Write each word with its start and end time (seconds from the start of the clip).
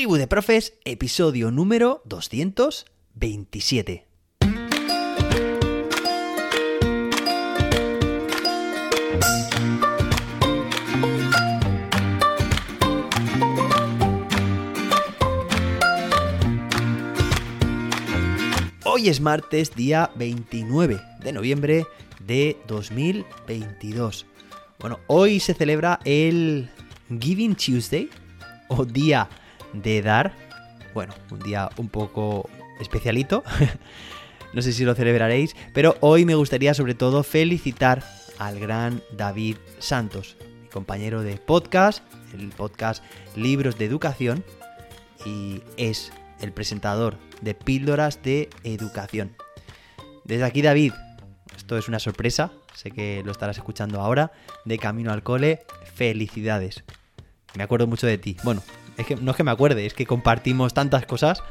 Tribu 0.00 0.16
de 0.16 0.26
Profes, 0.26 0.72
episodio 0.86 1.50
número 1.50 2.00
227. 2.06 4.06
Hoy 18.86 19.10
es 19.10 19.20
martes, 19.20 19.76
día 19.76 20.10
29 20.14 20.98
de 21.22 21.32
noviembre 21.34 21.86
de 22.20 22.56
2022. 22.66 24.24
Bueno, 24.78 24.98
hoy 25.08 25.40
se 25.40 25.52
celebra 25.52 26.00
el 26.06 26.70
Giving 27.10 27.54
Tuesday 27.54 28.08
o 28.68 28.86
Día 28.86 29.28
de 29.72 30.02
Dar. 30.02 30.34
Bueno, 30.94 31.14
un 31.30 31.40
día 31.40 31.70
un 31.76 31.88
poco 31.88 32.48
especialito. 32.80 33.44
no 34.52 34.62
sé 34.62 34.72
si 34.72 34.84
lo 34.84 34.94
celebraréis, 34.94 35.54
pero 35.72 35.96
hoy 36.00 36.24
me 36.24 36.34
gustaría 36.34 36.74
sobre 36.74 36.94
todo 36.94 37.22
felicitar 37.22 38.02
al 38.38 38.58
gran 38.58 39.02
David 39.12 39.56
Santos, 39.78 40.36
mi 40.62 40.68
compañero 40.68 41.22
de 41.22 41.36
podcast, 41.36 42.02
el 42.34 42.48
podcast 42.48 43.04
Libros 43.36 43.78
de 43.78 43.84
Educación, 43.84 44.44
y 45.24 45.62
es 45.76 46.10
el 46.40 46.52
presentador 46.52 47.18
de 47.42 47.54
Píldoras 47.54 48.22
de 48.22 48.48
Educación. 48.64 49.36
Desde 50.24 50.44
aquí, 50.44 50.62
David, 50.62 50.94
esto 51.56 51.76
es 51.76 51.88
una 51.88 51.98
sorpresa, 51.98 52.52
sé 52.74 52.90
que 52.90 53.22
lo 53.24 53.32
estarás 53.32 53.58
escuchando 53.58 54.00
ahora, 54.00 54.32
de 54.64 54.78
camino 54.78 55.12
al 55.12 55.22
cole, 55.22 55.62
felicidades. 55.94 56.82
Me 57.54 57.62
acuerdo 57.62 57.86
mucho 57.86 58.06
de 58.06 58.16
ti. 58.16 58.36
Bueno, 58.44 58.62
no 59.20 59.30
es 59.30 59.36
que 59.36 59.44
me 59.44 59.50
acuerde, 59.50 59.86
es 59.86 59.94
que 59.94 60.06
compartimos 60.06 60.74
tantas 60.74 61.06
cosas 61.06 61.42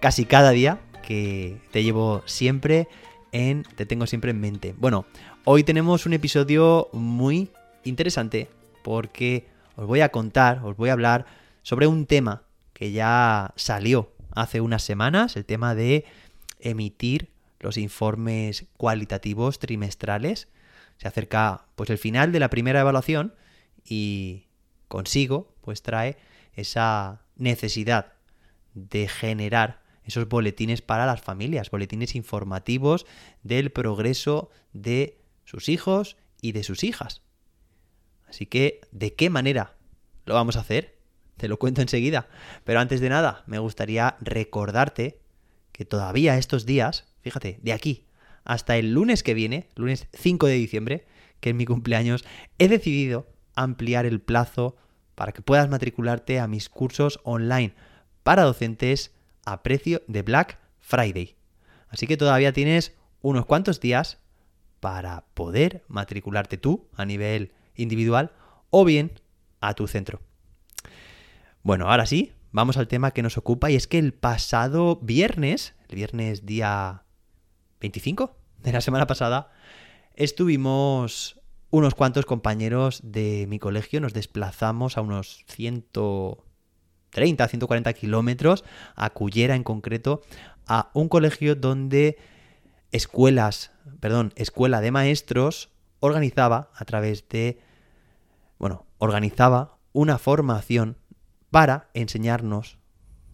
casi 0.00 0.24
cada 0.24 0.50
día 0.50 0.78
que 1.02 1.60
te 1.70 1.82
llevo 1.82 2.22
siempre 2.26 2.88
en, 3.32 3.64
te 3.76 3.86
tengo 3.86 4.06
siempre 4.06 4.30
en 4.30 4.40
mente. 4.40 4.74
Bueno, 4.76 5.06
hoy 5.44 5.62
tenemos 5.62 6.06
un 6.06 6.12
episodio 6.12 6.88
muy 6.92 7.50
interesante 7.84 8.48
porque 8.82 9.48
os 9.76 9.86
voy 9.86 10.00
a 10.00 10.10
contar, 10.10 10.60
os 10.64 10.76
voy 10.76 10.90
a 10.90 10.94
hablar 10.94 11.26
sobre 11.62 11.86
un 11.86 12.06
tema 12.06 12.42
que 12.72 12.92
ya 12.92 13.52
salió 13.56 14.12
hace 14.32 14.60
unas 14.60 14.82
semanas, 14.82 15.36
el 15.36 15.44
tema 15.44 15.74
de 15.74 16.04
emitir 16.60 17.30
los 17.60 17.76
informes 17.76 18.66
cualitativos 18.76 19.58
trimestrales. 19.58 20.48
Se 20.98 21.08
acerca 21.08 21.66
pues 21.74 21.90
el 21.90 21.98
final 21.98 22.32
de 22.32 22.40
la 22.40 22.50
primera 22.50 22.80
evaluación 22.80 23.34
y 23.84 24.46
consigo 24.88 25.52
pues 25.62 25.82
trae 25.82 26.16
esa 26.56 27.22
necesidad 27.36 28.14
de 28.74 29.08
generar 29.08 29.82
esos 30.04 30.28
boletines 30.28 30.82
para 30.82 31.06
las 31.06 31.20
familias, 31.20 31.70
boletines 31.70 32.14
informativos 32.14 33.06
del 33.42 33.70
progreso 33.70 34.50
de 34.72 35.20
sus 35.44 35.68
hijos 35.68 36.16
y 36.40 36.52
de 36.52 36.62
sus 36.62 36.84
hijas. 36.84 37.22
Así 38.28 38.46
que, 38.46 38.80
¿de 38.92 39.14
qué 39.14 39.30
manera 39.30 39.76
lo 40.24 40.34
vamos 40.34 40.56
a 40.56 40.60
hacer? 40.60 40.98
Te 41.36 41.48
lo 41.48 41.58
cuento 41.58 41.80
enseguida. 41.80 42.28
Pero 42.64 42.80
antes 42.80 43.00
de 43.00 43.08
nada, 43.08 43.44
me 43.46 43.58
gustaría 43.58 44.16
recordarte 44.20 45.20
que 45.72 45.84
todavía 45.84 46.38
estos 46.38 46.66
días, 46.66 47.04
fíjate, 47.20 47.58
de 47.62 47.72
aquí 47.72 48.06
hasta 48.46 48.76
el 48.76 48.92
lunes 48.92 49.22
que 49.22 49.34
viene, 49.34 49.68
lunes 49.74 50.06
5 50.14 50.46
de 50.46 50.54
diciembre, 50.54 51.06
que 51.40 51.50
es 51.50 51.56
mi 51.56 51.66
cumpleaños, 51.66 52.24
he 52.58 52.68
decidido 52.68 53.26
ampliar 53.56 54.06
el 54.06 54.20
plazo 54.20 54.76
para 55.16 55.32
que 55.32 55.42
puedas 55.42 55.68
matricularte 55.68 56.38
a 56.38 56.46
mis 56.46 56.68
cursos 56.68 57.18
online 57.24 57.74
para 58.22 58.44
docentes 58.44 59.12
a 59.44 59.64
precio 59.64 60.02
de 60.06 60.22
Black 60.22 60.60
Friday. 60.78 61.36
Así 61.88 62.06
que 62.06 62.16
todavía 62.16 62.52
tienes 62.52 62.96
unos 63.22 63.46
cuantos 63.46 63.80
días 63.80 64.18
para 64.78 65.24
poder 65.34 65.82
matricularte 65.88 66.58
tú 66.58 66.88
a 66.94 67.04
nivel 67.04 67.52
individual 67.74 68.32
o 68.70 68.84
bien 68.84 69.12
a 69.60 69.74
tu 69.74 69.88
centro. 69.88 70.20
Bueno, 71.62 71.90
ahora 71.90 72.06
sí, 72.06 72.32
vamos 72.52 72.76
al 72.76 72.86
tema 72.86 73.10
que 73.10 73.22
nos 73.22 73.38
ocupa 73.38 73.70
y 73.70 73.76
es 73.76 73.86
que 73.86 73.98
el 73.98 74.12
pasado 74.12 75.00
viernes, 75.02 75.74
el 75.88 75.96
viernes 75.96 76.46
día 76.46 77.02
25 77.80 78.36
de 78.58 78.72
la 78.72 78.80
semana 78.80 79.06
pasada, 79.06 79.50
estuvimos 80.14 81.40
unos 81.70 81.94
cuantos 81.94 82.26
compañeros 82.26 83.00
de 83.02 83.46
mi 83.48 83.58
colegio, 83.58 84.00
nos 84.00 84.12
desplazamos 84.12 84.96
a 84.96 85.00
unos 85.00 85.44
130, 85.48 87.48
140 87.48 87.92
kilómetros, 87.92 88.64
a 88.94 89.10
Cullera 89.10 89.56
en 89.56 89.64
concreto, 89.64 90.22
a 90.66 90.90
un 90.94 91.08
colegio 91.08 91.54
donde 91.54 92.18
escuelas, 92.92 93.72
perdón, 94.00 94.32
escuela 94.36 94.80
de 94.80 94.90
maestros 94.90 95.70
organizaba 96.00 96.70
a 96.74 96.84
través 96.84 97.28
de, 97.28 97.60
bueno, 98.58 98.86
organizaba 98.98 99.78
una 99.92 100.18
formación 100.18 100.98
para 101.50 101.88
enseñarnos 101.94 102.78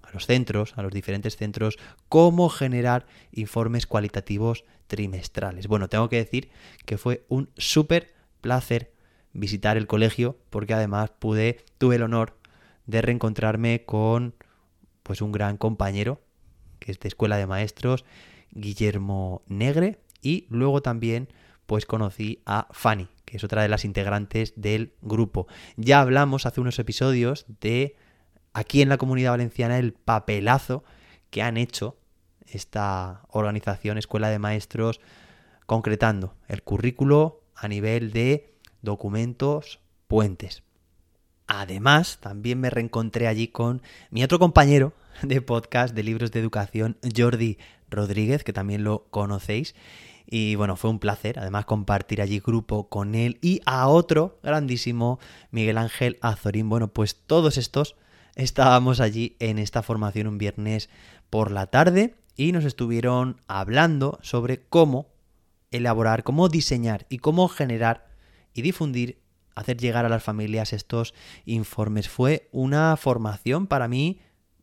a 0.03 0.10
los 0.12 0.26
centros, 0.26 0.75
a 0.76 0.82
los 0.82 0.92
diferentes 0.92 1.37
centros, 1.37 1.78
cómo 2.09 2.48
generar 2.48 3.06
informes 3.32 3.87
cualitativos 3.87 4.65
trimestrales. 4.87 5.66
Bueno, 5.66 5.88
tengo 5.88 6.09
que 6.09 6.16
decir 6.16 6.50
que 6.84 6.98
fue 6.98 7.25
un 7.28 7.50
súper 7.56 8.15
placer 8.42 8.92
visitar 9.32 9.78
el 9.78 9.86
colegio 9.86 10.36
porque 10.50 10.75
además 10.75 11.10
pude, 11.19 11.64
tuve 11.78 11.97
el 11.97 12.03
honor 12.03 12.36
de 12.84 13.00
reencontrarme 13.00 13.86
con 13.86 14.34
pues 15.03 15.22
un 15.22 15.32
gran 15.32 15.56
compañero 15.56 16.20
que 16.78 16.92
es 16.92 17.00
de 17.00 17.08
escuela 17.08 17.36
de 17.36 17.47
maestros, 17.47 18.04
Guillermo 18.50 19.42
Negre, 19.47 20.00
y 20.20 20.47
luego 20.50 20.82
también 20.82 21.28
pues 21.66 21.86
conocí 21.86 22.42
a 22.44 22.69
Fanny, 22.72 23.08
que 23.25 23.36
es 23.36 23.44
otra 23.44 23.62
de 23.62 23.69
las 23.69 23.84
integrantes 23.84 24.53
del 24.56 24.92
grupo. 25.00 25.47
Ya 25.76 26.00
hablamos 26.00 26.44
hace 26.44 26.60
unos 26.60 26.78
episodios 26.78 27.47
de 27.60 27.97
aquí 28.53 28.82
en 28.82 28.88
la 28.88 28.98
comunidad 28.98 29.30
valenciana 29.30 29.78
el 29.78 29.92
papelazo 29.92 30.84
que 31.30 31.42
han 31.42 31.56
hecho 31.56 31.97
esta 32.47 33.22
organización 33.28 33.97
Escuela 33.97 34.28
de 34.28 34.38
Maestros 34.38 35.00
concretando 35.66 36.34
el 36.48 36.62
currículo 36.62 37.41
a 37.62 37.68
nivel 37.68 38.10
de 38.10 38.52
documentos 38.82 39.78
puentes. 40.08 40.64
Además, 41.46 42.18
también 42.20 42.58
me 42.58 42.70
reencontré 42.70 43.28
allí 43.28 43.46
con 43.46 43.82
mi 44.10 44.24
otro 44.24 44.40
compañero 44.40 44.92
de 45.22 45.40
podcast 45.40 45.94
de 45.94 46.02
libros 46.02 46.32
de 46.32 46.40
educación, 46.40 46.98
Jordi 47.16 47.58
Rodríguez, 47.88 48.42
que 48.42 48.52
también 48.52 48.82
lo 48.82 49.04
conocéis. 49.10 49.76
Y 50.26 50.56
bueno, 50.56 50.74
fue 50.74 50.90
un 50.90 50.98
placer 50.98 51.38
además 51.38 51.64
compartir 51.64 52.20
allí 52.20 52.40
grupo 52.40 52.88
con 52.88 53.14
él 53.14 53.38
y 53.40 53.60
a 53.64 53.86
otro 53.86 54.40
grandísimo, 54.42 55.20
Miguel 55.52 55.78
Ángel 55.78 56.18
Azorín. 56.20 56.68
Bueno, 56.68 56.88
pues 56.88 57.14
todos 57.14 57.58
estos 57.58 57.94
estábamos 58.34 58.98
allí 58.98 59.36
en 59.38 59.60
esta 59.60 59.84
formación 59.84 60.26
un 60.26 60.38
viernes 60.38 60.90
por 61.30 61.52
la 61.52 61.66
tarde 61.66 62.16
y 62.34 62.50
nos 62.50 62.64
estuvieron 62.64 63.36
hablando 63.46 64.18
sobre 64.22 64.64
cómo 64.64 65.11
elaborar, 65.72 66.22
cómo 66.22 66.49
diseñar 66.49 67.06
y 67.09 67.19
cómo 67.19 67.49
generar 67.49 68.06
y 68.55 68.62
difundir, 68.62 69.21
hacer 69.55 69.77
llegar 69.77 70.05
a 70.05 70.09
las 70.09 70.22
familias 70.22 70.72
estos 70.72 71.15
informes. 71.44 72.09
Fue 72.09 72.49
una 72.53 72.97
formación 72.97 73.66
para 73.66 73.88
mí, 73.88 74.21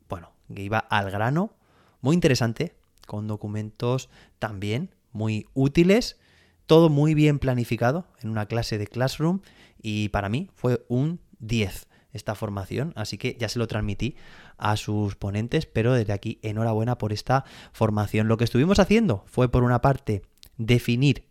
bueno, 0.07 0.31
que 0.53 0.63
iba 0.63 0.79
al 0.79 1.11
grano, 1.11 1.53
muy 2.01 2.13
interesante, 2.13 2.75
con 3.05 3.27
documentos 3.27 4.09
también 4.37 4.95
muy 5.11 5.47
útiles, 5.53 6.17
todo 6.65 6.89
muy 6.89 7.13
bien 7.15 7.39
planificado 7.39 8.05
en 8.21 8.29
una 8.29 8.45
clase 8.45 8.77
de 8.77 8.87
Classroom 8.87 9.41
y 9.81 10.09
para 10.09 10.29
mí 10.29 10.49
fue 10.53 10.85
un 10.87 11.19
10 11.39 11.87
esta 12.11 12.35
formación, 12.35 12.93
así 12.95 13.17
que 13.17 13.37
ya 13.39 13.49
se 13.49 13.59
lo 13.59 13.67
transmití 13.67 14.15
a 14.57 14.77
sus 14.77 15.15
ponentes, 15.15 15.65
pero 15.65 15.93
desde 15.93 16.13
aquí 16.13 16.39
enhorabuena 16.41 16.97
por 16.97 17.13
esta 17.13 17.45
formación. 17.71 18.27
Lo 18.27 18.37
que 18.37 18.43
estuvimos 18.43 18.79
haciendo 18.79 19.23
fue, 19.27 19.49
por 19.49 19.63
una 19.63 19.81
parte, 19.81 20.23
definir 20.59 21.25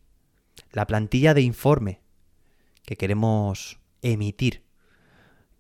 la 0.73 0.87
plantilla 0.87 1.35
de 1.35 1.43
informe 1.43 2.01
que 2.85 2.97
queremos 2.97 3.79
emitir, 4.03 4.65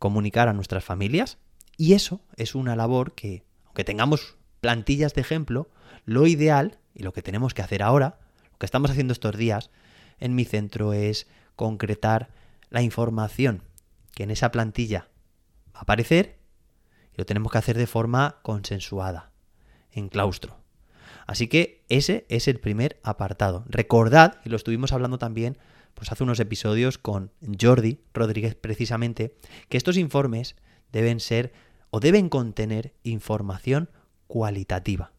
comunicar 0.00 0.48
a 0.48 0.52
nuestras 0.52 0.84
familias, 0.84 1.38
y 1.76 1.92
eso 1.92 2.20
es 2.36 2.56
una 2.56 2.74
labor 2.74 3.14
que, 3.14 3.44
aunque 3.66 3.84
tengamos 3.84 4.36
plantillas 4.60 5.14
de 5.14 5.20
ejemplo, 5.20 5.70
lo 6.04 6.26
ideal 6.26 6.78
y 6.94 7.02
lo 7.02 7.12
que 7.12 7.22
tenemos 7.22 7.54
que 7.54 7.62
hacer 7.62 7.82
ahora, 7.82 8.18
lo 8.50 8.58
que 8.58 8.66
estamos 8.66 8.90
haciendo 8.90 9.12
estos 9.12 9.36
días 9.36 9.70
en 10.18 10.34
mi 10.34 10.44
centro 10.44 10.92
es 10.92 11.28
concretar 11.54 12.30
la 12.70 12.82
información 12.82 13.62
que 14.14 14.24
en 14.24 14.30
esa 14.30 14.50
plantilla 14.50 15.08
va 15.74 15.80
a 15.80 15.82
aparecer 15.82 16.38
y 17.12 17.18
lo 17.18 17.26
tenemos 17.26 17.52
que 17.52 17.58
hacer 17.58 17.76
de 17.76 17.86
forma 17.86 18.38
consensuada, 18.42 19.30
en 19.92 20.08
claustro. 20.08 20.58
Así 21.28 21.46
que 21.46 21.84
ese 21.90 22.24
es 22.30 22.48
el 22.48 22.58
primer 22.58 22.98
apartado. 23.04 23.62
Recordad, 23.68 24.40
y 24.46 24.48
lo 24.48 24.56
estuvimos 24.56 24.92
hablando 24.92 25.18
también 25.18 25.58
pues 25.92 26.10
hace 26.10 26.24
unos 26.24 26.40
episodios 26.40 26.96
con 26.96 27.32
Jordi 27.60 28.00
Rodríguez 28.14 28.54
precisamente, 28.54 29.36
que 29.68 29.76
estos 29.76 29.98
informes 29.98 30.56
deben 30.90 31.20
ser 31.20 31.52
o 31.90 32.00
deben 32.00 32.30
contener 32.30 32.94
información 33.02 33.90
cualitativa. 34.26 35.12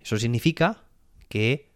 Eso 0.00 0.16
significa 0.16 0.84
que, 1.28 1.72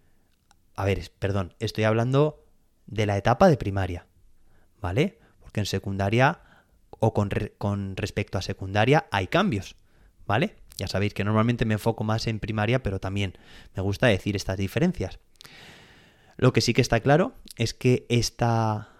a 0.76 0.84
ver, 0.84 1.10
perdón, 1.18 1.54
estoy 1.58 1.84
hablando 1.84 2.44
de 2.86 3.06
la 3.06 3.16
etapa 3.16 3.48
de 3.48 3.56
primaria, 3.56 4.06
¿vale? 4.80 5.18
Porque 5.40 5.60
en 5.60 5.66
secundaria 5.66 6.40
o 6.90 7.12
con, 7.12 7.30
con 7.58 7.96
respecto 7.96 8.38
a 8.38 8.42
secundaria 8.42 9.06
hay 9.10 9.26
cambios, 9.26 9.74
¿vale? 10.24 10.56
Ya 10.76 10.88
sabéis 10.88 11.14
que 11.14 11.24
normalmente 11.24 11.64
me 11.64 11.74
enfoco 11.74 12.04
más 12.04 12.26
en 12.26 12.38
primaria, 12.38 12.82
pero 12.82 13.00
también 13.00 13.38
me 13.74 13.82
gusta 13.82 14.06
decir 14.06 14.36
estas 14.36 14.58
diferencias. 14.58 15.18
Lo 16.36 16.52
que 16.52 16.60
sí 16.60 16.74
que 16.74 16.82
está 16.82 17.00
claro 17.00 17.32
es 17.56 17.72
que 17.72 18.06
esta 18.08 18.90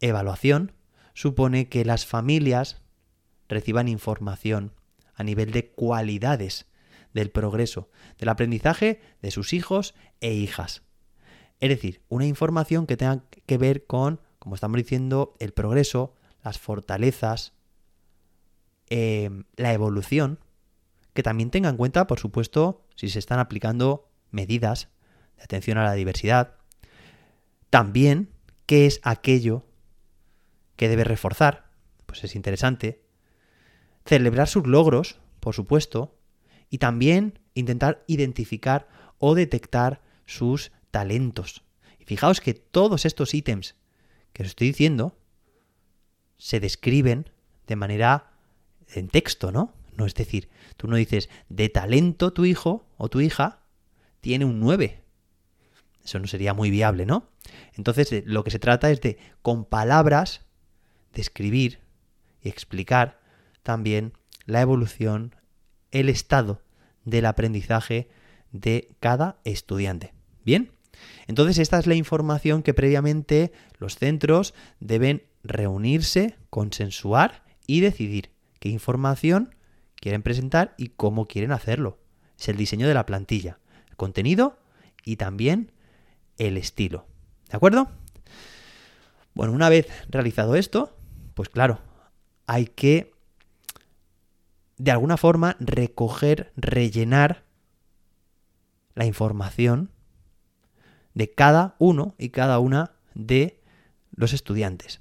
evaluación 0.00 0.72
supone 1.14 1.68
que 1.68 1.84
las 1.84 2.06
familias 2.06 2.82
reciban 3.48 3.88
información 3.88 4.72
a 5.14 5.22
nivel 5.22 5.52
de 5.52 5.70
cualidades 5.70 6.66
del 7.12 7.30
progreso, 7.30 7.90
del 8.18 8.30
aprendizaje 8.30 9.00
de 9.20 9.30
sus 9.30 9.52
hijos 9.52 9.94
e 10.20 10.32
hijas. 10.32 10.82
Es 11.60 11.68
decir, 11.68 12.02
una 12.08 12.26
información 12.26 12.86
que 12.86 12.96
tenga 12.96 13.22
que 13.46 13.58
ver 13.58 13.86
con, 13.86 14.20
como 14.38 14.56
estamos 14.56 14.78
diciendo, 14.78 15.34
el 15.38 15.52
progreso, 15.52 16.14
las 16.42 16.58
fortalezas, 16.58 17.52
eh, 18.90 19.30
la 19.56 19.72
evolución, 19.72 20.40
que 21.14 21.22
también 21.22 21.50
tenga 21.50 21.68
en 21.68 21.76
cuenta, 21.76 22.06
por 22.06 22.18
supuesto, 22.18 22.86
si 22.96 23.08
se 23.08 23.18
están 23.18 23.38
aplicando 23.38 24.08
medidas 24.30 24.88
de 25.36 25.44
atención 25.44 25.78
a 25.78 25.84
la 25.84 25.92
diversidad, 25.92 26.56
también 27.70 28.30
qué 28.66 28.86
es 28.86 29.00
aquello 29.02 29.64
que 30.76 30.88
debe 30.88 31.04
reforzar, 31.04 31.70
pues 32.06 32.24
es 32.24 32.34
interesante, 32.34 33.02
celebrar 34.04 34.48
sus 34.48 34.66
logros, 34.66 35.20
por 35.40 35.54
supuesto, 35.54 36.18
y 36.70 36.78
también 36.78 37.38
intentar 37.54 38.02
identificar 38.06 38.88
o 39.18 39.34
detectar 39.34 40.00
sus 40.26 40.72
talentos. 40.90 41.64
Y 41.98 42.04
fijaos 42.04 42.40
que 42.40 42.54
todos 42.54 43.04
estos 43.04 43.34
ítems 43.34 43.76
que 44.32 44.42
os 44.42 44.48
estoy 44.48 44.68
diciendo 44.68 45.16
se 46.38 46.58
describen 46.58 47.30
de 47.66 47.76
manera 47.76 48.32
en 48.88 49.08
texto, 49.08 49.52
¿no? 49.52 49.74
No 49.96 50.06
es 50.06 50.14
decir, 50.14 50.48
tú 50.76 50.88
no 50.88 50.96
dices 50.96 51.28
de 51.48 51.68
talento 51.68 52.32
tu 52.32 52.44
hijo 52.44 52.88
o 52.96 53.08
tu 53.08 53.20
hija 53.20 53.60
tiene 54.20 54.44
un 54.44 54.60
9. 54.60 55.02
Eso 56.04 56.18
no 56.18 56.26
sería 56.26 56.54
muy 56.54 56.70
viable, 56.70 57.06
¿no? 57.06 57.30
Entonces, 57.74 58.24
lo 58.26 58.44
que 58.44 58.50
se 58.50 58.58
trata 58.58 58.90
es 58.90 59.00
de, 59.00 59.18
con 59.42 59.64
palabras, 59.64 60.42
describir 61.12 61.80
y 62.40 62.48
explicar 62.48 63.20
también 63.62 64.12
la 64.46 64.60
evolución, 64.60 65.36
el 65.90 66.08
estado 66.08 66.62
del 67.04 67.26
aprendizaje 67.26 68.08
de 68.50 68.94
cada 69.00 69.40
estudiante. 69.44 70.14
¿Bien? 70.44 70.72
Entonces 71.26 71.58
esta 71.58 71.78
es 71.78 71.86
la 71.86 71.94
información 71.94 72.62
que 72.62 72.74
previamente 72.74 73.52
los 73.78 73.96
centros 73.96 74.54
deben 74.80 75.24
reunirse, 75.42 76.36
consensuar 76.50 77.44
y 77.66 77.80
decidir 77.80 78.30
qué 78.58 78.68
información 78.68 79.54
quieren 80.02 80.22
presentar 80.22 80.74
y 80.76 80.88
cómo 80.88 81.28
quieren 81.28 81.52
hacerlo. 81.52 81.96
Es 82.38 82.48
el 82.48 82.56
diseño 82.56 82.88
de 82.88 82.94
la 82.94 83.06
plantilla, 83.06 83.60
el 83.88 83.96
contenido 83.96 84.58
y 85.04 85.14
también 85.14 85.70
el 86.38 86.56
estilo. 86.56 87.06
¿De 87.48 87.56
acuerdo? 87.56 87.88
Bueno, 89.32 89.52
una 89.52 89.68
vez 89.68 89.86
realizado 90.08 90.56
esto, 90.56 90.98
pues 91.34 91.48
claro, 91.48 91.78
hay 92.48 92.66
que 92.66 93.12
de 94.76 94.90
alguna 94.90 95.16
forma 95.16 95.56
recoger, 95.60 96.52
rellenar 96.56 97.44
la 98.96 99.06
información 99.06 99.90
de 101.14 101.30
cada 101.30 101.76
uno 101.78 102.16
y 102.18 102.30
cada 102.30 102.58
una 102.58 102.90
de 103.14 103.60
los 104.10 104.32
estudiantes. 104.32 105.00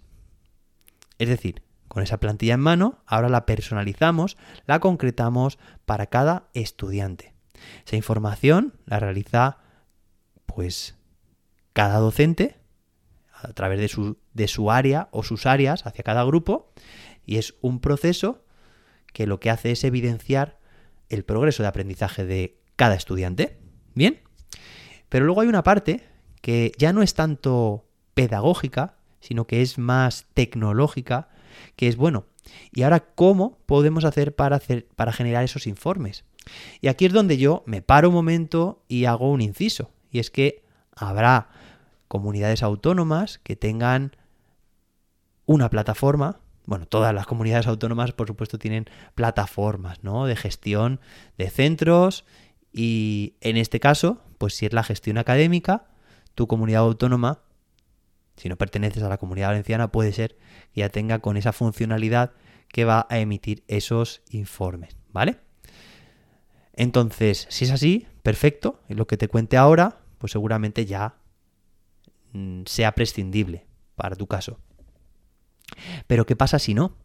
Es 1.18 1.27
decir, 1.27 1.63
con 1.91 2.03
esa 2.03 2.21
plantilla 2.21 2.53
en 2.53 2.61
mano, 2.61 3.03
ahora 3.05 3.27
la 3.27 3.45
personalizamos, 3.45 4.38
la 4.65 4.79
concretamos 4.79 5.59
para 5.83 6.05
cada 6.05 6.47
estudiante. 6.53 7.33
Esa 7.85 7.97
información 7.97 8.79
la 8.85 8.97
realiza 9.01 9.57
pues 10.45 10.95
cada 11.73 11.99
docente 11.99 12.55
a 13.33 13.51
través 13.51 13.77
de 13.77 13.89
su, 13.89 14.17
de 14.33 14.47
su 14.47 14.71
área 14.71 15.09
o 15.11 15.21
sus 15.23 15.45
áreas 15.45 15.85
hacia 15.85 16.05
cada 16.05 16.23
grupo 16.23 16.71
y 17.25 17.39
es 17.39 17.55
un 17.59 17.81
proceso 17.81 18.45
que 19.11 19.27
lo 19.27 19.41
que 19.41 19.49
hace 19.49 19.71
es 19.71 19.83
evidenciar 19.83 20.59
el 21.09 21.25
progreso 21.25 21.61
de 21.61 21.67
aprendizaje 21.67 22.23
de 22.23 22.57
cada 22.77 22.95
estudiante. 22.95 23.59
Bien, 23.95 24.21
pero 25.09 25.25
luego 25.25 25.41
hay 25.41 25.49
una 25.49 25.63
parte 25.63 26.07
que 26.39 26.71
ya 26.77 26.94
no 26.94 27.01
es 27.03 27.15
tanto 27.15 27.89
pedagógica, 28.13 28.95
sino 29.19 29.45
que 29.45 29.61
es 29.61 29.77
más 29.77 30.27
tecnológica, 30.33 31.27
que 31.75 31.88
es 31.88 31.98
bueno. 31.98 32.25
¿Y 32.71 32.83
ahora 32.83 33.00
cómo 33.00 33.59
podemos 33.65 34.06
hacer 34.06 34.36
para, 34.36 34.56
hacer 34.56 34.88
para 34.95 35.12
generar 35.12 35.44
esos 35.44 35.68
informes? 35.68 36.25
Y 36.81 36.88
aquí 36.88 37.06
es 37.06 37.13
donde 37.13 37.38
yo 37.38 37.63
me 37.65 37.81
paro 37.81 38.09
un 38.09 38.15
momento 38.15 38.83
y 38.88 39.06
hago 39.06 39.31
un 39.31 39.42
inciso. 39.42 39.92
Y 40.12 40.19
es 40.19 40.31
que 40.31 40.63
habrá 40.95 41.50
comunidades 42.07 42.63
autónomas 42.63 43.39
que 43.44 43.56
tengan 43.56 44.15
una 45.45 45.69
plataforma 45.69 46.39
bueno, 46.65 46.86
todas 46.86 47.13
las 47.13 47.25
comunidades 47.25 47.68
autónomas, 47.68 48.12
por 48.13 48.27
supuesto, 48.27 48.59
tienen 48.59 48.86
plataformas, 49.15 50.04
¿no? 50.04 50.25
De 50.25 50.36
gestión 50.36 51.00
de 51.38 51.50
centros 51.50 52.24
y 52.71 53.36
en 53.42 53.57
este 53.57 53.80
caso, 53.80 54.21
pues 54.38 54.56
si 54.56 54.65
es 54.65 54.74
la 54.74 54.83
gestión 54.83 55.18
académica, 55.18 55.88
tu 56.36 56.47
comunidad 56.47 56.83
autónoma, 56.83 57.39
si 58.41 58.49
no 58.49 58.57
perteneces 58.57 59.03
a 59.03 59.09
la 59.09 59.19
comunidad 59.19 59.49
valenciana, 59.49 59.91
puede 59.91 60.11
ser 60.13 60.35
que 60.73 60.79
ya 60.79 60.89
tenga 60.89 61.19
con 61.19 61.38
esa 61.38 61.53
funcionalidad 61.53 62.31
que 62.69 62.85
va 62.85 63.05
a 63.07 63.19
emitir 63.19 63.63
esos 63.67 64.23
informes, 64.31 64.97
¿vale? 65.11 65.38
Entonces, 66.73 67.45
si 67.51 67.65
es 67.65 67.71
así, 67.71 68.07
perfecto. 68.23 68.81
Y 68.89 68.95
lo 68.95 69.05
que 69.05 69.15
te 69.15 69.27
cuente 69.27 69.57
ahora, 69.57 69.99
pues 70.17 70.31
seguramente 70.31 70.88
ya 70.88 71.17
mm, 72.33 72.63
sea 72.65 72.93
prescindible 72.93 73.67
para 73.95 74.15
tu 74.15 74.25
caso. 74.25 74.57
Pero 76.07 76.25
¿qué 76.25 76.35
pasa 76.35 76.57
si 76.57 76.73
no? 76.73 76.97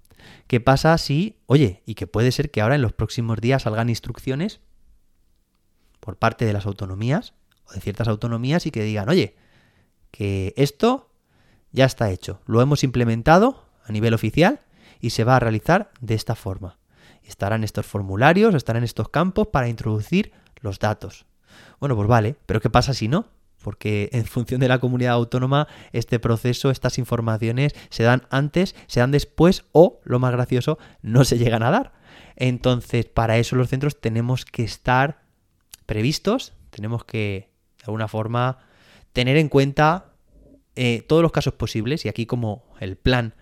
¿Qué 0.47 0.61
pasa 0.61 0.97
si, 0.97 1.37
oye, 1.45 1.83
y 1.85 1.97
que 1.97 2.07
puede 2.07 2.33
ser 2.33 2.51
que 2.51 2.63
ahora 2.63 2.77
en 2.77 2.83
los 2.83 2.95
próximos 2.95 3.43
días 3.43 3.65
salgan 3.65 3.91
instrucciones 3.91 4.61
por 6.01 6.17
parte 6.17 6.47
de 6.47 6.55
las 6.55 6.65
autonomías 6.65 7.35
o 7.69 7.75
de 7.75 7.83
ciertas 7.83 8.09
autonomías 8.09 8.65
y 8.65 8.71
que 8.71 8.85
digan, 8.85 9.11
oye, 9.11 9.37
que 10.11 10.55
esto 10.57 11.11
ya 11.77 11.85
está 11.85 12.11
hecho, 12.11 12.41
lo 12.47 12.63
hemos 12.63 12.83
implementado 12.83 13.63
a 13.85 13.93
nivel 13.93 14.15
oficial 14.15 14.61
y 14.99 15.11
se 15.11 15.25
va 15.25 15.37
a 15.37 15.41
realizar 15.41 15.91
de 16.01 16.15
esta 16.15 16.35
forma. 16.35 16.79
Estarán 17.23 17.65
estos 17.65 17.85
formularios, 17.87 18.55
estarán 18.55 18.83
estos 18.83 19.11
campos 19.11 19.49
para 19.49 19.69
introducir 19.69 20.33
los 20.61 20.79
datos. 20.79 21.27
Bueno, 21.79 21.95
pues 21.95 22.09
vale, 22.09 22.37
pero 22.47 22.61
¿qué 22.61 22.71
pasa 22.71 22.95
si 22.95 23.09
no? 23.09 23.27
porque 23.63 24.11
en 24.13 24.25
función 24.27 24.61
de 24.61 24.69
la 24.69 24.79
comunidad 24.79 25.15
autónoma 25.15 25.67
este 25.93 26.21
proceso, 26.21 26.71
estas 26.71 26.99
informaciones 26.99 27.75
se 27.91 28.05
dan 28.05 28.23
antes, 28.31 28.77
se 28.87 29.01
dan 29.01 29.11
después 29.11 29.65
o, 29.73 29.99
lo 30.05 30.21
más 30.21 30.31
gracioso, 30.31 30.79
no 31.03 31.25
se 31.25 31.37
llegan 31.37 31.65
a 31.65 31.73
dar. 31.73 31.93
Entonces, 32.37 33.07
para 33.07 33.39
eso 33.39 33.57
los 33.57 33.69
centros 33.69 34.01
tenemos 34.01 34.45
que 34.45 34.63
estar 34.63 35.23
previstos, 35.85 36.53
tenemos 36.71 37.05
que, 37.05 37.51
de 37.79 37.85
alguna 37.87 38.07
forma, 38.07 38.59
tener 39.13 39.37
en 39.37 39.49
cuenta 39.49 40.13
eh, 40.77 41.03
todos 41.07 41.23
los 41.23 41.33
casos 41.33 41.55
posibles 41.55 42.05
y 42.05 42.09
aquí 42.09 42.27
como 42.27 42.65
el 42.81 42.97
plan 42.97 43.35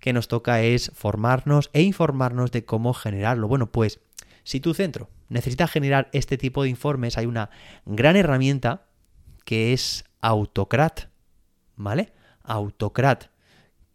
que 0.00 0.12
nos 0.12 0.28
toca 0.28 0.62
es 0.62 0.92
formarnos 0.94 1.70
e 1.72 1.82
informarnos 1.82 2.52
de 2.52 2.64
cómo 2.64 2.92
generarlo. 2.92 3.48
Bueno, 3.48 3.72
pues 3.72 4.00
si 4.42 4.60
tu 4.60 4.74
centro 4.74 5.08
necesita 5.30 5.66
generar 5.66 6.10
este 6.12 6.36
tipo 6.36 6.62
de 6.62 6.68
informes, 6.68 7.16
hay 7.16 7.24
una 7.26 7.48
gran 7.86 8.16
herramienta 8.16 8.86
que 9.44 9.72
es 9.72 10.04
Autocrat, 10.20 11.08
¿vale? 11.76 12.12
Autocrat, 12.42 13.26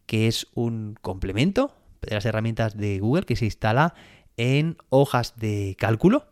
que 0.06 0.28
es 0.28 0.48
un 0.56 0.98
complemento 1.02 1.76
de 2.02 2.16
las 2.16 2.26
herramientas 2.26 2.76
de 2.76 3.00
Google 3.00 3.26
que 3.26 3.36
se 3.36 3.46
instala 3.46 3.94
en 4.38 4.78
hojas 4.90 5.36
de 5.38 5.76
cálculo 5.78 6.26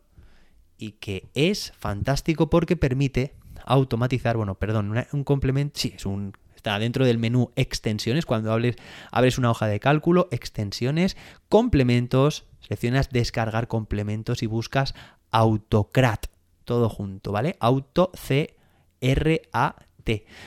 y 0.78 0.94
que 0.94 1.30
es 1.36 1.74
fantástico 1.78 2.50
porque 2.50 2.76
permite 2.76 3.36
automatizar, 3.66 4.38
bueno, 4.38 4.56
perdón, 4.56 4.94
un 5.12 5.24
complemento, 5.24 5.80
sí, 5.80 5.94
es 5.96 6.06
un 6.06 6.34
está 6.58 6.78
dentro 6.80 7.06
del 7.06 7.18
menú 7.18 7.52
extensiones, 7.56 8.26
cuando 8.26 8.52
hables, 8.52 8.76
abres 9.12 9.38
una 9.38 9.50
hoja 9.50 9.68
de 9.68 9.80
cálculo, 9.80 10.28
extensiones, 10.32 11.16
complementos, 11.48 12.46
seleccionas 12.60 13.10
descargar 13.10 13.68
complementos 13.68 14.44
y 14.44 14.48
buscas 14.48 14.94
Autocrat, 15.32 16.28
todo 16.66 16.90
junto, 16.90 17.32
¿vale? 17.32 17.56
Auto 17.60 18.12
C 18.16 18.56
RAT. 19.02 19.84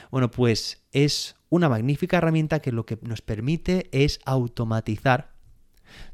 Bueno, 0.09 0.31
pues 0.31 0.83
es 0.91 1.35
una 1.49 1.69
magnífica 1.69 2.17
herramienta 2.17 2.61
que 2.61 2.71
lo 2.71 2.85
que 2.85 2.97
nos 3.01 3.21
permite 3.21 3.89
es 3.91 4.19
automatizar 4.25 5.30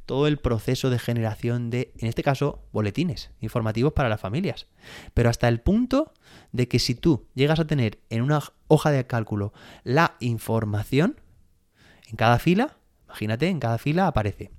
todo 0.07 0.25
el 0.25 0.37
proceso 0.37 0.89
de 0.89 0.97
generación 0.97 1.69
de, 1.69 1.93
en 1.99 2.07
este 2.07 2.23
caso, 2.23 2.63
boletines 2.71 3.29
informativos 3.41 3.93
para 3.93 4.09
las 4.09 4.19
familias. 4.19 4.65
Pero 5.13 5.29
hasta 5.29 5.47
el 5.47 5.59
punto 5.59 6.13
de 6.51 6.67
que 6.67 6.79
si 6.79 6.95
tú 6.95 7.27
llegas 7.35 7.59
a 7.59 7.67
tener 7.67 7.99
en 8.09 8.23
una 8.23 8.41
hoja 8.67 8.89
de 8.89 9.05
cálculo 9.05 9.53
la 9.83 10.15
información, 10.19 11.21
en 12.09 12.15
cada 12.15 12.39
fila, 12.39 12.77
imagínate, 13.05 13.49
en 13.49 13.59
cada 13.59 13.77
fila 13.77 14.07
aparece 14.07 14.49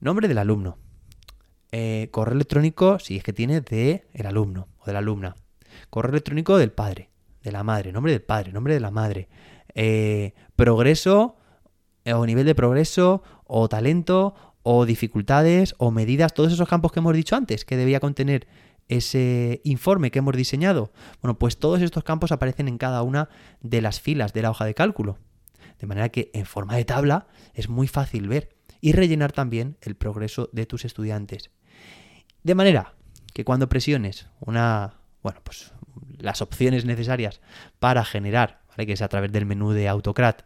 nombre 0.00 0.28
del 0.28 0.38
alumno, 0.38 0.76
eh, 1.72 2.08
correo 2.10 2.34
electrónico, 2.34 2.98
si 2.98 3.16
es 3.16 3.24
que 3.24 3.32
tiene 3.32 3.62
de 3.62 4.06
el 4.12 4.26
alumno 4.26 4.68
o 4.78 4.84
de 4.84 4.92
la 4.92 4.98
alumna, 4.98 5.36
correo 5.88 6.10
electrónico 6.10 6.58
del 6.58 6.72
padre, 6.72 7.08
de 7.42 7.52
la 7.52 7.62
madre, 7.62 7.90
nombre 7.90 8.12
del 8.12 8.20
padre, 8.20 8.52
nombre 8.52 8.74
de 8.74 8.80
la 8.80 8.90
madre, 8.90 9.28
eh, 9.74 10.34
progreso 10.56 11.36
eh, 12.04 12.12
o 12.12 12.26
nivel 12.26 12.44
de 12.44 12.54
progreso 12.54 13.22
o 13.56 13.68
talento 13.68 14.34
o 14.64 14.84
dificultades 14.84 15.76
o 15.78 15.92
medidas, 15.92 16.34
todos 16.34 16.52
esos 16.52 16.68
campos 16.68 16.90
que 16.90 16.98
hemos 16.98 17.14
dicho 17.14 17.36
antes 17.36 17.64
que 17.64 17.76
debía 17.76 18.00
contener 18.00 18.48
ese 18.88 19.60
informe 19.62 20.10
que 20.10 20.18
hemos 20.18 20.36
diseñado. 20.36 20.92
Bueno, 21.22 21.38
pues 21.38 21.56
todos 21.58 21.80
estos 21.80 22.02
campos 22.02 22.32
aparecen 22.32 22.66
en 22.66 22.78
cada 22.78 23.02
una 23.02 23.28
de 23.60 23.80
las 23.80 24.00
filas 24.00 24.32
de 24.32 24.42
la 24.42 24.50
hoja 24.50 24.64
de 24.64 24.74
cálculo. 24.74 25.18
De 25.78 25.86
manera 25.86 26.08
que 26.08 26.32
en 26.34 26.46
forma 26.46 26.74
de 26.74 26.84
tabla 26.84 27.28
es 27.54 27.68
muy 27.68 27.86
fácil 27.86 28.26
ver 28.26 28.56
y 28.80 28.90
rellenar 28.90 29.30
también 29.30 29.76
el 29.82 29.94
progreso 29.94 30.50
de 30.52 30.66
tus 30.66 30.84
estudiantes. 30.84 31.50
De 32.42 32.56
manera 32.56 32.94
que 33.34 33.44
cuando 33.44 33.68
presiones 33.68 34.26
una, 34.40 34.94
bueno, 35.22 35.40
pues 35.44 35.72
las 36.18 36.42
opciones 36.42 36.84
necesarias 36.86 37.40
para 37.78 38.04
generar, 38.04 38.62
que 38.76 38.92
es 38.92 39.02
a 39.02 39.08
través 39.08 39.30
del 39.30 39.46
menú 39.46 39.70
de 39.70 39.88
Autocrat, 39.88 40.42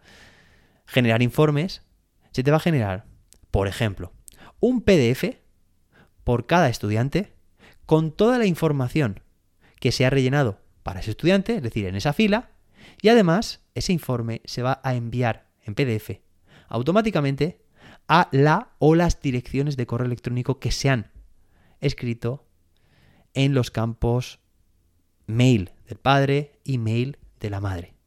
generar 0.85 1.23
informes, 1.23 1.88
se 2.39 2.45
te 2.45 2.53
va 2.53 2.59
a 2.59 2.61
generar, 2.61 3.05
por 3.51 3.67
ejemplo, 3.67 4.13
un 4.61 4.81
PDF 4.83 5.39
por 6.23 6.47
cada 6.47 6.69
estudiante 6.69 7.33
con 7.85 8.13
toda 8.13 8.39
la 8.39 8.47
información 8.47 9.25
que 9.81 9.91
se 9.91 10.07
ha 10.07 10.11
rellenado 10.11 10.61
para 10.85 11.01
ese 11.01 11.11
estudiante, 11.11 11.57
es 11.57 11.63
decir, 11.65 11.87
en 11.87 11.97
esa 11.97 12.13
fila, 12.13 12.53
y 13.03 13.09
además 13.09 13.65
ese 13.75 13.93
informe 13.93 14.41
se 14.45 14.63
va 14.63 14.81
a 14.85 14.95
enviar 14.95 15.49
en 15.65 15.75
PDF 15.75 16.21
automáticamente 16.69 17.61
a 18.07 18.29
la 18.31 18.71
o 18.79 18.95
las 18.95 19.21
direcciones 19.21 19.77
de 19.77 19.87
correo 19.87 20.07
electrónico 20.07 20.61
que 20.61 20.71
se 20.71 20.91
han 20.91 21.11
escrito 21.81 22.47
en 23.35 23.53
los 23.53 23.73
campos 23.73 24.39
mail 25.27 25.73
del 25.89 25.99
padre 25.99 26.61
y 26.63 26.79
mail 26.79 27.19
de 27.41 27.51
la 27.51 27.59
madre. 27.59 27.98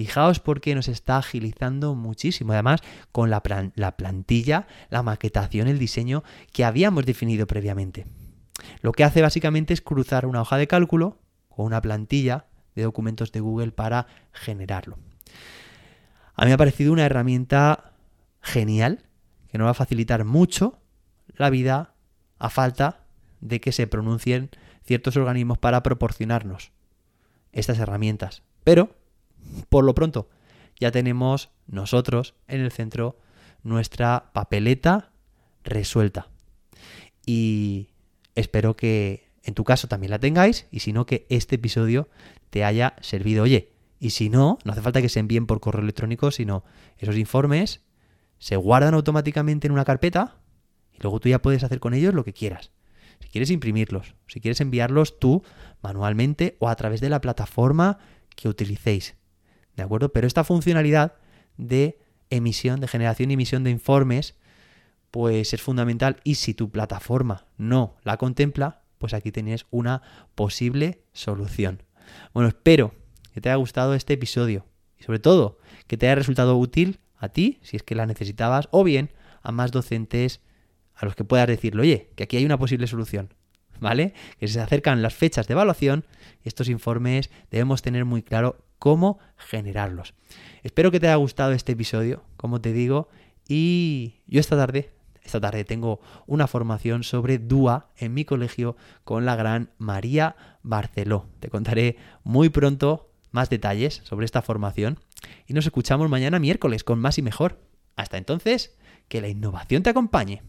Fijaos 0.00 0.40
porque 0.40 0.74
nos 0.74 0.88
está 0.88 1.18
agilizando 1.18 1.94
muchísimo. 1.94 2.54
Además, 2.54 2.80
con 3.12 3.28
la, 3.28 3.42
la, 3.74 3.96
plantilla, 3.98 4.66
la 4.88 5.02
maquetación, 5.02 5.68
el 5.68 5.78
diseño 5.78 6.24
que 6.54 6.64
habíamos 6.64 7.04
definido 7.04 7.46
previamente. 7.46 8.06
Lo 8.80 8.92
que 8.92 9.04
hace 9.04 9.20
básicamente 9.20 9.74
es 9.74 9.82
cruzar 9.82 10.24
una 10.24 10.40
hoja 10.40 10.56
de 10.56 10.66
cálculo 10.66 11.18
con 11.50 11.66
una 11.66 11.82
plantilla 11.82 12.46
de 12.74 12.84
documentos 12.84 13.30
de 13.30 13.40
Google 13.40 13.72
para 13.72 14.06
generarlo. 14.32 14.96
A 16.34 16.44
mí 16.44 16.48
me 16.48 16.54
ha 16.54 16.56
parecido 16.56 16.94
una 16.94 17.04
herramienta 17.04 17.92
genial 18.40 19.04
que 19.50 19.58
nos 19.58 19.66
va 19.66 19.72
a 19.72 19.74
facilitar 19.74 20.24
mucho 20.24 20.78
la 21.36 21.50
vida 21.50 21.92
a 22.38 22.48
falta 22.48 23.04
de 23.42 23.60
que 23.60 23.72
se 23.72 23.86
pronuncien 23.86 24.48
ciertos 24.82 25.18
organismos 25.18 25.58
para 25.58 25.82
proporcionarnos 25.82 26.72
estas 27.52 27.78
herramientas. 27.78 28.42
Pero 28.64 28.98
por 29.68 29.84
lo 29.84 29.94
pronto, 29.94 30.28
ya 30.78 30.90
tenemos 30.90 31.50
nosotros 31.66 32.34
en 32.48 32.60
el 32.60 32.72
centro 32.72 33.18
nuestra 33.62 34.30
papeleta 34.32 35.12
resuelta. 35.64 36.28
Y 37.26 37.88
espero 38.34 38.76
que 38.76 39.28
en 39.42 39.54
tu 39.54 39.64
caso 39.64 39.88
también 39.88 40.10
la 40.10 40.18
tengáis 40.18 40.66
y 40.70 40.80
si 40.80 40.92
no 40.92 41.06
que 41.06 41.26
este 41.28 41.56
episodio 41.56 42.08
te 42.50 42.64
haya 42.64 42.94
servido. 43.00 43.44
Oye, 43.44 43.72
y 43.98 44.10
si 44.10 44.30
no, 44.30 44.58
no 44.64 44.72
hace 44.72 44.80
falta 44.80 45.02
que 45.02 45.08
se 45.08 45.20
envíen 45.20 45.46
por 45.46 45.60
correo 45.60 45.82
electrónico, 45.82 46.30
sino 46.30 46.64
esos 46.98 47.16
informes 47.16 47.82
se 48.38 48.56
guardan 48.56 48.94
automáticamente 48.94 49.66
en 49.66 49.72
una 49.72 49.84
carpeta 49.84 50.38
y 50.92 51.02
luego 51.02 51.20
tú 51.20 51.28
ya 51.28 51.42
puedes 51.42 51.62
hacer 51.62 51.80
con 51.80 51.94
ellos 51.94 52.14
lo 52.14 52.24
que 52.24 52.32
quieras. 52.32 52.72
Si 53.20 53.28
quieres 53.28 53.50
imprimirlos, 53.50 54.14
si 54.26 54.40
quieres 54.40 54.62
enviarlos 54.62 55.18
tú 55.18 55.42
manualmente 55.82 56.56
o 56.58 56.68
a 56.68 56.76
través 56.76 57.02
de 57.02 57.10
la 57.10 57.20
plataforma 57.20 57.98
que 58.34 58.48
utilicéis. 58.48 59.14
¿De 59.76 59.82
acuerdo? 59.82 60.12
Pero 60.12 60.26
esta 60.26 60.44
funcionalidad 60.44 61.14
de 61.56 61.98
emisión, 62.30 62.80
de 62.80 62.88
generación 62.88 63.30
y 63.30 63.34
emisión 63.34 63.64
de 63.64 63.70
informes, 63.70 64.34
pues 65.10 65.52
es 65.52 65.62
fundamental 65.62 66.20
y 66.24 66.36
si 66.36 66.54
tu 66.54 66.70
plataforma 66.70 67.46
no 67.56 67.96
la 68.04 68.16
contempla, 68.16 68.82
pues 68.98 69.14
aquí 69.14 69.32
tenéis 69.32 69.66
una 69.70 70.02
posible 70.34 71.02
solución. 71.12 71.82
Bueno, 72.32 72.48
espero 72.48 72.94
que 73.32 73.40
te 73.40 73.48
haya 73.48 73.56
gustado 73.56 73.94
este 73.94 74.14
episodio 74.14 74.66
y 74.98 75.04
sobre 75.04 75.18
todo 75.18 75.58
que 75.86 75.96
te 75.96 76.06
haya 76.06 76.14
resultado 76.14 76.56
útil 76.56 77.00
a 77.16 77.28
ti, 77.28 77.58
si 77.62 77.76
es 77.76 77.82
que 77.82 77.94
la 77.94 78.06
necesitabas, 78.06 78.68
o 78.70 78.84
bien 78.84 79.10
a 79.42 79.52
más 79.52 79.72
docentes 79.72 80.40
a 80.94 81.04
los 81.06 81.14
que 81.14 81.24
puedas 81.24 81.46
decirle, 81.46 81.82
oye, 81.82 82.10
que 82.14 82.24
aquí 82.24 82.36
hay 82.36 82.44
una 82.44 82.58
posible 82.58 82.86
solución. 82.86 83.34
¿Vale? 83.80 84.12
Que 84.38 84.46
se 84.46 84.60
acercan 84.60 85.00
las 85.00 85.14
fechas 85.14 85.48
de 85.48 85.52
evaluación 85.52 86.04
y 86.44 86.48
estos 86.48 86.68
informes 86.68 87.30
debemos 87.50 87.80
tener 87.80 88.04
muy 88.04 88.22
claro 88.22 88.62
cómo 88.80 89.20
generarlos. 89.36 90.14
Espero 90.64 90.90
que 90.90 90.98
te 90.98 91.06
haya 91.06 91.14
gustado 91.14 91.52
este 91.52 91.72
episodio, 91.72 92.24
como 92.36 92.60
te 92.60 92.72
digo, 92.72 93.08
y 93.46 94.14
yo 94.26 94.40
esta 94.40 94.56
tarde, 94.56 94.90
esta 95.22 95.40
tarde 95.40 95.64
tengo 95.64 96.00
una 96.26 96.48
formación 96.48 97.04
sobre 97.04 97.38
DUA 97.38 97.90
en 97.98 98.14
mi 98.14 98.24
colegio 98.24 98.76
con 99.04 99.24
la 99.24 99.36
gran 99.36 99.70
María 99.78 100.34
Barceló. 100.64 101.26
Te 101.38 101.50
contaré 101.50 101.98
muy 102.24 102.48
pronto 102.48 103.12
más 103.30 103.50
detalles 103.50 104.00
sobre 104.04 104.24
esta 104.24 104.42
formación 104.42 104.98
y 105.46 105.52
nos 105.52 105.66
escuchamos 105.66 106.08
mañana 106.08 106.40
miércoles 106.40 106.82
con 106.82 106.98
más 106.98 107.18
y 107.18 107.22
mejor. 107.22 107.60
Hasta 107.96 108.16
entonces, 108.16 108.76
que 109.08 109.20
la 109.20 109.28
innovación 109.28 109.82
te 109.82 109.90
acompañe. 109.90 110.42